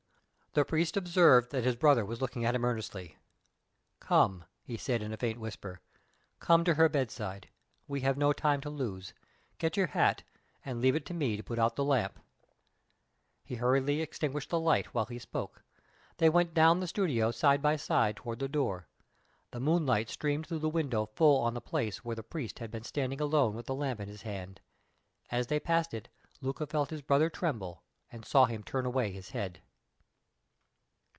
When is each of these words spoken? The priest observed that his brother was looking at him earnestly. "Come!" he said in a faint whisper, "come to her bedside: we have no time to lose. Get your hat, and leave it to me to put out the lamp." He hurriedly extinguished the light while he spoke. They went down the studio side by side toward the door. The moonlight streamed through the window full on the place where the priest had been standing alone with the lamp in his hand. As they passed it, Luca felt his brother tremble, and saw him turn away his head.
The 0.53 0.65
priest 0.65 0.97
observed 0.97 1.51
that 1.51 1.63
his 1.63 1.77
brother 1.77 2.03
was 2.03 2.19
looking 2.21 2.43
at 2.43 2.55
him 2.55 2.65
earnestly. 2.65 3.17
"Come!" 4.01 4.43
he 4.61 4.75
said 4.75 5.01
in 5.01 5.13
a 5.13 5.17
faint 5.17 5.39
whisper, 5.39 5.79
"come 6.41 6.65
to 6.65 6.73
her 6.73 6.89
bedside: 6.89 7.47
we 7.87 8.01
have 8.01 8.17
no 8.17 8.33
time 8.33 8.59
to 8.59 8.69
lose. 8.69 9.13
Get 9.59 9.77
your 9.77 9.87
hat, 9.87 10.23
and 10.65 10.81
leave 10.81 10.93
it 10.93 11.05
to 11.05 11.13
me 11.13 11.37
to 11.37 11.43
put 11.43 11.57
out 11.57 11.77
the 11.77 11.85
lamp." 11.85 12.19
He 13.45 13.55
hurriedly 13.55 14.01
extinguished 14.01 14.49
the 14.49 14.59
light 14.59 14.87
while 14.87 15.05
he 15.05 15.19
spoke. 15.19 15.63
They 16.17 16.27
went 16.27 16.53
down 16.53 16.81
the 16.81 16.85
studio 16.87 17.31
side 17.31 17.61
by 17.61 17.77
side 17.77 18.17
toward 18.17 18.39
the 18.39 18.49
door. 18.49 18.89
The 19.51 19.61
moonlight 19.61 20.09
streamed 20.09 20.47
through 20.47 20.59
the 20.59 20.67
window 20.67 21.05
full 21.05 21.39
on 21.41 21.53
the 21.53 21.61
place 21.61 22.03
where 22.03 22.17
the 22.17 22.23
priest 22.23 22.59
had 22.59 22.71
been 22.71 22.83
standing 22.83 23.21
alone 23.21 23.55
with 23.55 23.67
the 23.67 23.73
lamp 23.75 24.01
in 24.01 24.09
his 24.09 24.23
hand. 24.23 24.59
As 25.29 25.47
they 25.47 25.61
passed 25.61 25.93
it, 25.93 26.09
Luca 26.41 26.67
felt 26.67 26.89
his 26.89 27.01
brother 27.01 27.29
tremble, 27.29 27.83
and 28.11 28.25
saw 28.25 28.43
him 28.47 28.63
turn 28.63 28.85
away 28.85 29.13
his 29.13 29.29
head. 29.29 29.61